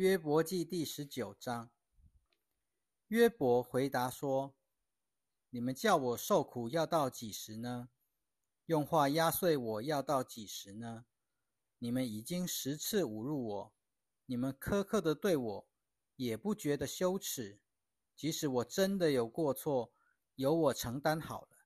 [0.00, 1.70] 约伯记第十九章，
[3.08, 4.54] 约伯回答说
[5.50, 7.90] ：“你们叫我受苦要到几时呢？
[8.64, 11.04] 用话压碎我要到几时呢？
[11.76, 13.74] 你们已经十次侮辱我，
[14.24, 15.68] 你们苛刻的对我，
[16.16, 17.60] 也不觉得羞耻。
[18.16, 19.92] 即使我真的有过错，
[20.36, 21.58] 由我承担好了。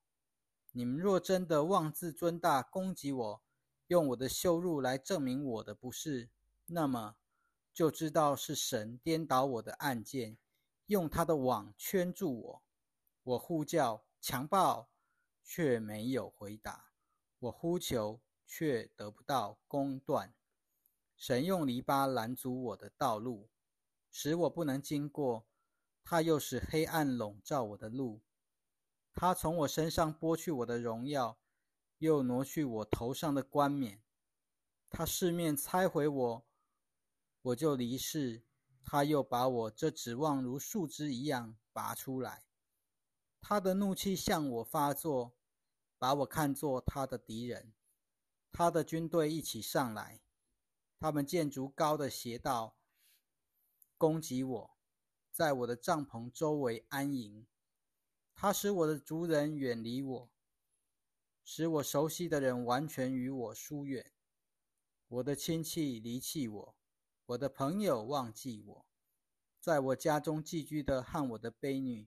[0.73, 3.43] 你们若真的妄自尊大，攻击我，
[3.87, 6.31] 用我的羞辱来证明我的不是，
[6.67, 7.15] 那么。”
[7.75, 10.39] 就知道是神颠倒我的案件，
[10.87, 12.63] 用他的网圈住我。
[13.25, 14.89] 我呼叫强暴，
[15.43, 16.93] 却没有回答；
[17.41, 20.33] 我呼求，却得不到公断。
[21.17, 23.51] 神用篱笆拦阻我的道路，
[24.13, 25.49] 使我不能经过。
[26.05, 28.23] 他又使黑暗笼罩我的路。
[29.13, 31.39] 他从我身上剥去我的荣耀，
[31.99, 34.01] 又挪去我头上的冠冕。
[34.91, 36.47] 他四面拆毁我。
[37.45, 38.43] 我就离世，
[38.83, 42.47] 他又把我这指望如树枝一样拔出来。
[43.39, 45.37] 他的怒气向我发作，
[45.99, 47.75] 把我看作他的敌人。
[48.51, 50.23] 他的军队一起上来，
[50.99, 52.79] 他们建筑高的斜道，
[53.99, 54.79] 攻击我，
[55.31, 57.47] 在我的帐篷周围安营。
[58.35, 60.31] 他使我的族人远离我，
[61.45, 64.15] 使我熟悉的人完全与我疏远。
[65.09, 66.77] 我的亲戚离弃我。
[67.27, 68.87] 我的朋友忘记我，
[69.59, 72.07] 在我家中寄居的和我的婢女，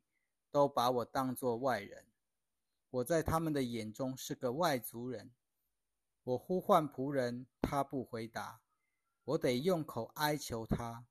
[0.51, 2.05] 都把我当作外人。
[2.91, 5.31] 我在他们的眼中是个外族人。
[6.23, 8.61] 我呼唤仆人，他不回答，
[9.23, 11.07] 我得用口哀求他。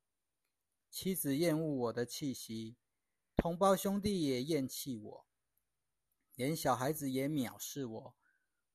[0.88, 2.76] 妻子厌恶我的气息，
[3.34, 5.26] 同胞兄弟也厌弃我，
[6.36, 8.14] 连小孩子也藐视我。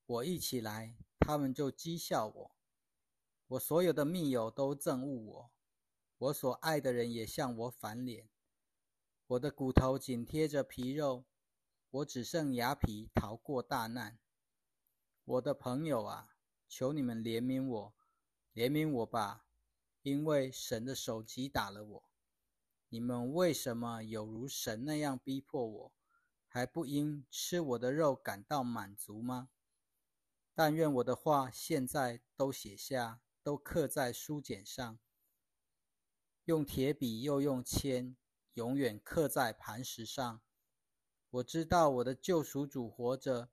[0.05, 2.50] 我一起来，他们就讥笑我。
[3.51, 5.51] 我所有的密友都憎恶我，
[6.17, 8.29] 我所爱的人也向我反脸。
[9.27, 11.25] 我的骨头紧贴着皮肉，
[11.89, 14.17] 我只剩牙皮逃过大难。
[15.25, 16.29] 我的朋友啊，
[16.69, 17.93] 求你们怜悯我，
[18.53, 19.45] 怜悯我吧，
[20.01, 22.03] 因为神的手击打了我。
[22.87, 25.93] 你们为什么有如神那样逼迫我，
[26.47, 29.49] 还不因吃我的肉感到满足吗？
[30.55, 33.19] 但愿我的话现在都写下。
[33.43, 34.99] 都刻在书简上，
[36.45, 38.15] 用铁笔又用铅，
[38.53, 40.41] 永远刻在磐石上。
[41.31, 43.49] 我知道我的救赎主活着，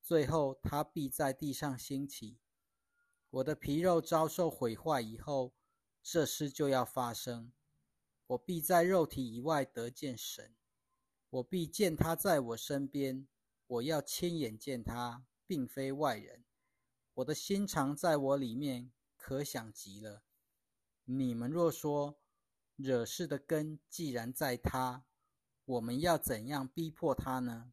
[0.00, 2.38] 最后他必在地上兴起。
[3.30, 5.54] 我的皮肉遭受毁坏以后，
[6.02, 7.52] 这事就要发生。
[8.28, 10.54] 我必在肉体以外得见神，
[11.30, 13.26] 我必见他在我身边。
[13.66, 16.44] 我要亲眼见他，并非外人。
[17.14, 18.92] 我的心肠在我里面。
[19.22, 20.24] 可想极了。
[21.04, 22.18] 你们若说
[22.74, 25.04] 惹事的根既然在他，
[25.64, 27.72] 我们要怎样逼迫他呢？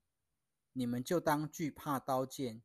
[0.73, 2.61] 你们就当惧怕刀剑，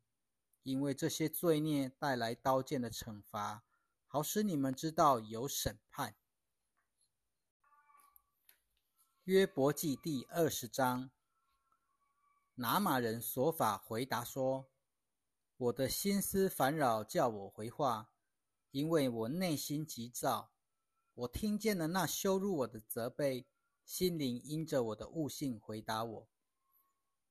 [0.61, 3.65] 因为这些罪孽带来刀剑的惩罚，
[4.05, 6.15] 好使你们知道有审判。
[9.23, 11.09] 约伯记第二十章，
[12.53, 14.69] 拿马人所法回答说
[15.57, 18.11] ：“我的心思烦扰，叫我回话。”
[18.75, 20.51] 因为我内心急躁，
[21.13, 23.47] 我听见了那羞辱我的责备，
[23.85, 26.27] 心灵因着我的悟性回答我：“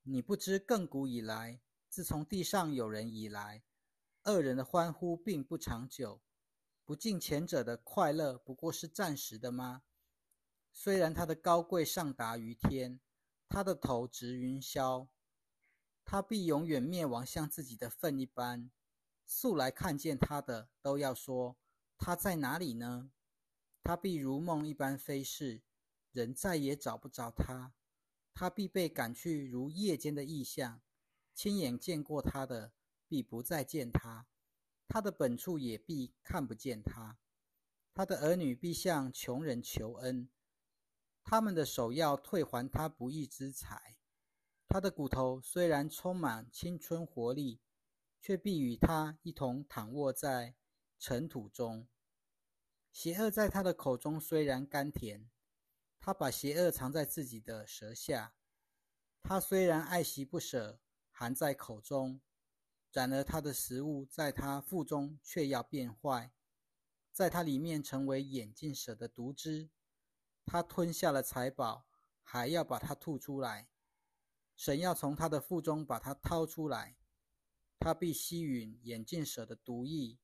[0.05, 1.61] 你不知亘古以来，
[1.91, 3.63] 自从地上有人以来，
[4.23, 6.23] 恶人的欢呼并不长久，
[6.83, 9.83] 不敬前者的快乐不过是暂时的吗？
[10.73, 12.99] 虽然他的高贵上达于天，
[13.51, 15.09] 他的头直云霄，
[16.07, 18.71] 他必永远灭亡，像自己的粪一般。”
[19.27, 21.57] 素来看见他的，都要说
[21.97, 23.11] 他在哪里呢？
[23.83, 25.63] 他必如梦一般飞逝，
[26.13, 27.75] 人再也找不着他。
[28.33, 30.83] 他必被赶去，如夜间的异象。
[31.35, 32.73] 亲眼见过他的，
[33.09, 34.27] 必不再见他；
[34.89, 37.19] 他的本处也必看不见他。
[37.93, 40.29] 他的儿女必向穷人求恩，
[41.23, 43.97] 他们的手要退还他不义之财。
[44.69, 47.61] 他的骨头虽然充满青春活力。
[48.25, 50.55] 却必与他一同躺卧在
[50.99, 51.87] 尘土中。
[52.91, 55.29] 邪恶在他的口中虽然甘甜，
[56.01, 58.35] 他把邪恶藏在自己的舌下。
[59.23, 60.81] 他虽然爱惜不舍，
[61.11, 62.23] 含在口中，
[62.93, 66.33] 然而他的食物在他腹中却要变坏，
[67.13, 69.69] 在他里面成为眼镜蛇的毒汁。
[70.47, 71.87] 他吞下了财宝，
[72.23, 73.69] 还要把它吐出来。
[74.57, 76.97] 神要从他的腹中把它掏出来。
[77.79, 80.19] 他必吸吮眼镜蛇的毒液，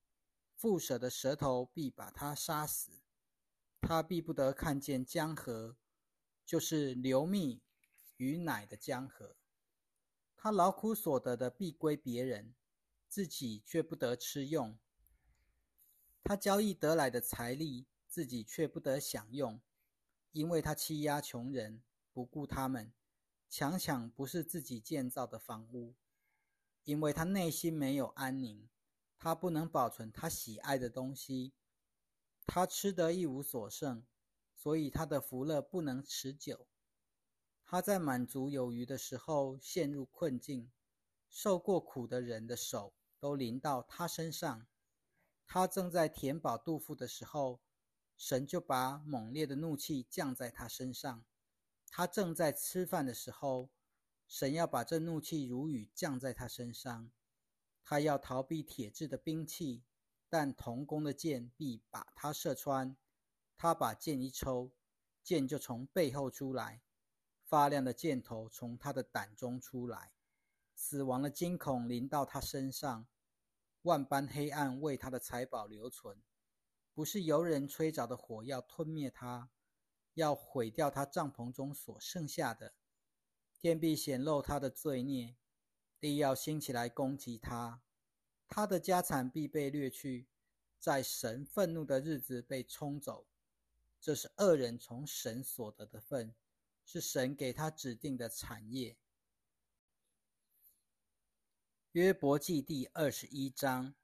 [0.54, 3.02] 腹蛇的舌头必把他杀死。
[3.80, 5.76] 他必不得看见江河，
[6.44, 7.62] 就是流蜜
[8.16, 9.36] 与奶的江河。
[10.36, 12.54] 他劳苦所得的必归别人，
[13.08, 14.78] 自己却不得吃用。
[16.22, 19.60] 他交易得来的财力，自己却不得享用，
[20.32, 21.82] 因为他欺压穷人，
[22.12, 22.92] 不顾他们，
[23.48, 25.94] 强抢不是自己建造的房屋。
[26.90, 28.68] 因为他内心没有安宁，
[29.16, 31.52] 他不能保存他喜爱的东西。
[32.48, 34.04] 他吃得一无所剩，
[34.56, 36.66] 所以他的福乐不能持久。
[37.64, 40.72] 他在满足有余的时候陷入困境，
[41.28, 44.66] 受过苦的人的手都临到他身上。
[45.46, 47.60] 他正在填饱肚腹的时候，
[48.16, 51.24] 神就把猛烈的怒气降在他身上。
[51.88, 53.70] 他正在吃饭的时候，
[54.30, 57.10] 神要把这怒气如雨降在他身上。
[57.82, 59.82] 他要逃避铁质的兵器。
[60.32, 62.96] 但铜弓的箭必把他射穿。
[63.56, 64.70] 他把箭一抽，
[65.24, 66.82] 箭就从背后出来，
[67.42, 70.12] 发亮的箭头从他的胆中出来。
[70.76, 73.08] 死亡的惊恐临到他身上，
[73.82, 76.22] 万般黑暗为他的财宝留存。
[76.94, 79.50] 不是由人吹着的火要吞灭他，
[80.14, 82.74] 要毁掉他帐篷中所剩下的。
[83.60, 85.36] 天必显露他的罪孽，
[86.00, 87.82] 地要兴起来攻击他。
[88.48, 90.26] 他的家产必被掠去，
[90.78, 93.26] 在神愤怒的日子被冲走。
[94.00, 96.34] 这是恶人从神所得的份，
[96.86, 98.96] 是神给他指定的产业。
[101.92, 103.94] 约伯记第二十一章。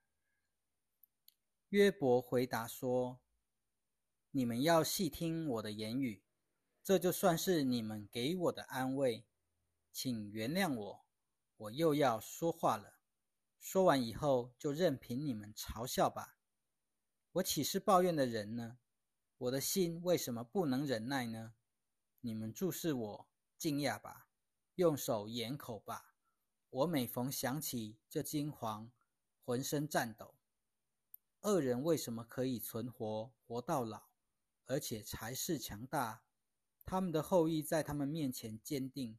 [1.70, 3.20] 约伯回答说
[4.32, 6.22] ：“你们要细听我的言语，
[6.82, 9.24] 这就算是你们给我的安慰。
[9.98, 11.06] 请原谅我，
[11.56, 12.98] 我又要说话了。”
[13.58, 16.36] 说完以后，就任凭你们嘲笑吧。
[17.32, 18.76] 我岂是抱怨的人呢？
[19.38, 21.54] 我的心为什么不能忍耐呢？
[22.20, 24.28] 你们注视我，惊讶吧，
[24.74, 26.16] 用手掩口吧。
[26.68, 28.90] 我每逢想起，就惊惶，
[29.46, 30.34] 浑身颤抖。
[31.40, 34.10] 恶人为什么可以存活，活到老，
[34.66, 36.22] 而且才势强大？
[36.84, 39.18] 他们的后裔在他们面前坚定，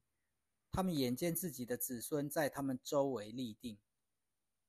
[0.72, 3.80] 他们眼见自己的子孙在他们周围立定。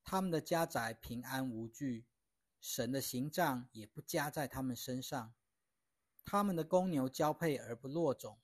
[0.02, 2.06] 他们的家宅平安无惧，
[2.60, 5.34] 神的刑杖也不加在他们身上。
[6.24, 8.38] 他们的公牛交配而不落种，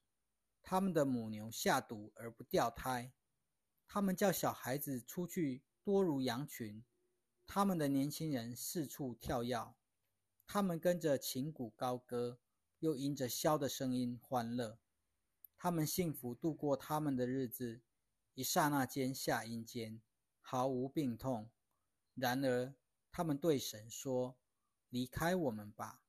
[0.62, 3.12] 他们的母牛下犊而不掉胎。
[3.86, 6.84] 他们叫小孩子出去多如羊群，
[7.46, 9.74] 他们的年轻人四处跳跃。
[10.46, 12.38] 他们跟着琴鼓高歌，
[12.80, 14.78] 又因着箫的声音欢乐。
[15.64, 17.80] 他们幸福度过他们的日子，
[18.34, 20.02] 一刹那间下阴间。
[20.42, 21.50] 毫无病痛。
[22.14, 22.74] 然而，
[23.10, 24.36] 他们对神说
[24.90, 26.02] ：“离开我们吧，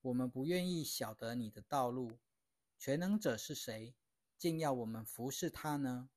[0.00, 2.20] 我们不愿意晓得你的道路。
[2.78, 3.96] 全能者是谁？
[4.38, 6.08] 竟要我们服侍他呢？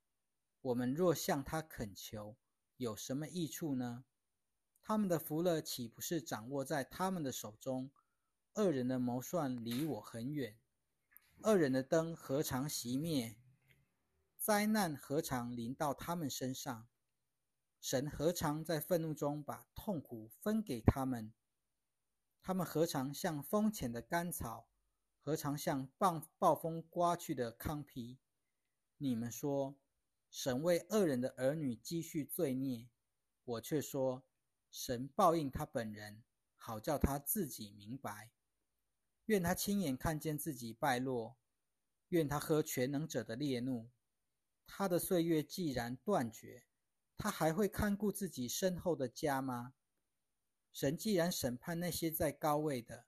[0.61, 2.37] 我们若向他恳求，
[2.75, 4.05] 有什么益处呢？
[4.83, 7.89] 他们的福乐岂不是掌握在他们的手中？
[8.53, 10.59] 恶人的谋算离我很远，
[11.43, 13.37] 恶人的灯何尝熄灭？
[14.37, 16.87] 灾难何尝临到他们身上？”
[17.79, 21.31] 神何尝在愤怒中把痛苦分给他们？
[22.41, 24.67] 他们何尝像风前的干草，
[25.19, 28.19] 何尝像暴暴风刮去的糠皮？
[28.97, 29.77] 你们说，
[30.29, 32.89] 神为恶人的儿女积蓄罪孽，
[33.43, 34.25] 我却说，
[34.71, 36.23] 神报应他本人，
[36.55, 38.31] 好叫他自己明白。
[39.27, 41.37] 愿他亲眼看见自己败落，
[42.09, 43.89] 愿他喝全能者的烈怒。
[44.65, 46.65] 他的岁月既然断绝。
[47.19, 49.73] 他还会看顾自己身后的家吗？
[50.71, 53.07] 神既然审判那些在高位的，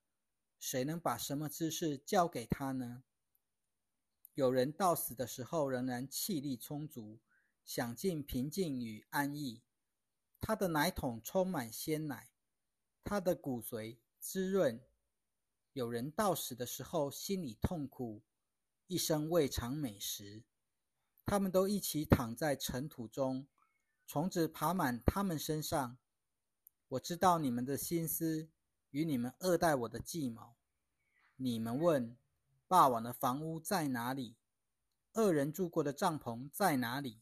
[0.60, 3.04] 谁能把什么知识交给他呢？
[4.34, 7.20] 有人到死的时候仍然气力充足，
[7.64, 9.62] 享尽平静与安逸。
[10.42, 12.32] 他的奶桶充满鲜奶，
[13.04, 14.82] 他的骨髓滋润。
[15.80, 18.22] 有人到死的时候心里痛苦，
[18.88, 20.44] 一生未尝美食。
[21.26, 23.48] 他们都一起躺在尘土中。
[24.06, 25.98] 虫子爬满他们身上。
[26.90, 28.50] 我知道你们的心思
[28.90, 30.58] 与你们恶待我的计谋。
[31.38, 32.18] 你们问：
[32.68, 34.36] 霸王的房屋在哪里？
[35.14, 37.22] 恶人住过的帐篷在哪里？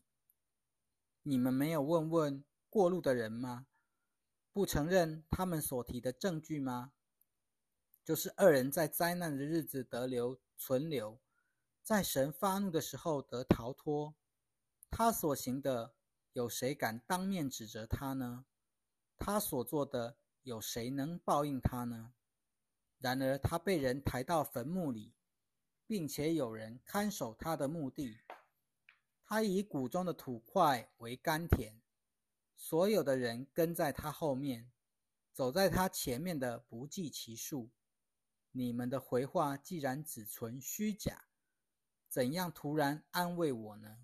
[1.22, 3.68] 你们没有问问过路的人吗？
[4.52, 6.94] 不承认他们所提的证据吗？
[8.08, 11.20] 就是二人在灾难的日子得留存留，
[11.84, 14.16] 在神发怒的时候得逃脱。
[14.90, 15.94] 他所行的。
[16.32, 18.46] 有谁敢当面指责他呢？
[19.18, 22.14] 他所做的，有谁能报应他呢？
[23.00, 25.14] 然而他被人抬到坟墓里，
[25.86, 28.20] 并且有人看守他的墓地。
[29.26, 31.82] 他以谷中的土块为甘田，
[32.56, 34.72] 所有的人跟在他后面，
[35.34, 37.70] 走在他前面的不计其数。
[38.58, 41.26] 你们的回话既然只存虚假，
[42.10, 44.00] 怎样突然安慰我呢？